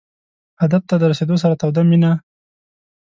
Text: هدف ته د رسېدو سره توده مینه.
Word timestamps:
هدف 0.61 0.83
ته 0.89 0.95
د 0.97 1.03
رسېدو 1.11 1.35
سره 1.43 1.55
توده 1.61 1.81
مینه. 1.89 2.11